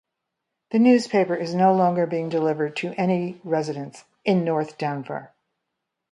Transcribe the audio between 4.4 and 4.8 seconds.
North